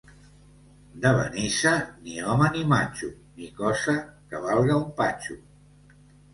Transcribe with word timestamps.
De 1.03 1.11
Benissa, 1.17 1.73
ni 2.07 2.17
home, 2.31 2.49
ni 2.57 2.65
matxo, 2.73 3.11
ni 3.37 3.53
cosa 3.63 3.97
que 4.09 4.45
valga 4.49 4.83
un 4.83 4.93
patxo. 5.05 5.41